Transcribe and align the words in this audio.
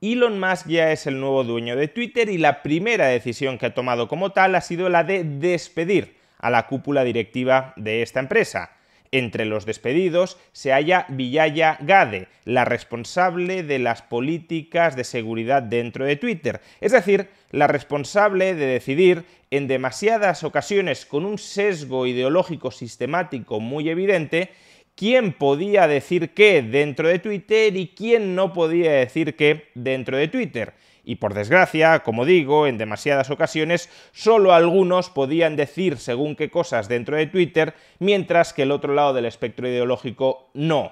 Elon 0.00 0.38
Musk 0.38 0.68
ya 0.68 0.92
es 0.92 1.08
el 1.08 1.18
nuevo 1.18 1.42
dueño 1.42 1.74
de 1.74 1.88
Twitter 1.88 2.28
y 2.28 2.38
la 2.38 2.62
primera 2.62 3.08
decisión 3.08 3.58
que 3.58 3.66
ha 3.66 3.74
tomado 3.74 4.06
como 4.06 4.30
tal 4.30 4.54
ha 4.54 4.60
sido 4.60 4.88
la 4.88 5.02
de 5.02 5.24
despedir 5.24 6.14
a 6.38 6.50
la 6.50 6.68
cúpula 6.68 7.02
directiva 7.02 7.72
de 7.74 8.02
esta 8.02 8.20
empresa. 8.20 8.70
Entre 9.10 9.44
los 9.44 9.66
despedidos 9.66 10.38
se 10.52 10.70
halla 10.70 11.06
Villaya 11.08 11.78
Gade, 11.80 12.28
la 12.44 12.64
responsable 12.64 13.64
de 13.64 13.80
las 13.80 14.02
políticas 14.02 14.94
de 14.94 15.02
seguridad 15.02 15.64
dentro 15.64 16.04
de 16.04 16.14
Twitter, 16.14 16.60
es 16.80 16.92
decir, 16.92 17.28
la 17.50 17.66
responsable 17.66 18.54
de 18.54 18.66
decidir 18.66 19.24
en 19.50 19.66
demasiadas 19.66 20.44
ocasiones 20.44 21.06
con 21.06 21.24
un 21.24 21.38
sesgo 21.38 22.06
ideológico 22.06 22.70
sistemático 22.70 23.58
muy 23.58 23.88
evidente 23.88 24.52
quién 24.98 25.32
podía 25.32 25.86
decir 25.86 26.34
qué 26.34 26.60
dentro 26.60 27.06
de 27.06 27.20
Twitter 27.20 27.76
y 27.76 27.94
quién 27.94 28.34
no 28.34 28.52
podía 28.52 28.90
decir 28.90 29.36
qué 29.36 29.68
dentro 29.76 30.16
de 30.16 30.26
Twitter. 30.26 30.74
Y 31.04 31.16
por 31.16 31.34
desgracia, 31.34 32.00
como 32.00 32.24
digo, 32.24 32.66
en 32.66 32.78
demasiadas 32.78 33.30
ocasiones 33.30 33.88
solo 34.12 34.52
algunos 34.52 35.08
podían 35.08 35.54
decir 35.54 35.98
según 35.98 36.34
qué 36.34 36.50
cosas 36.50 36.88
dentro 36.88 37.16
de 37.16 37.28
Twitter, 37.28 37.74
mientras 38.00 38.52
que 38.52 38.62
el 38.62 38.72
otro 38.72 38.92
lado 38.92 39.12
del 39.12 39.26
espectro 39.26 39.68
ideológico 39.68 40.50
no. 40.52 40.90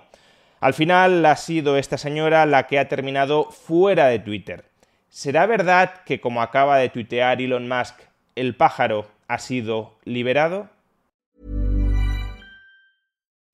Al 0.60 0.72
final 0.72 1.26
ha 1.26 1.34
sido 1.34 1.76
esta 1.76 1.98
señora 1.98 2.46
la 2.46 2.68
que 2.68 2.78
ha 2.78 2.86
terminado 2.86 3.50
fuera 3.50 4.06
de 4.06 4.20
Twitter. 4.20 4.66
¿Será 5.08 5.46
verdad 5.46 6.02
que, 6.06 6.20
como 6.20 6.42
acaba 6.42 6.78
de 6.78 6.90
tuitear 6.90 7.42
Elon 7.42 7.68
Musk, 7.68 7.96
el 8.36 8.54
pájaro 8.54 9.08
ha 9.26 9.38
sido 9.38 9.98
liberado? 10.04 10.75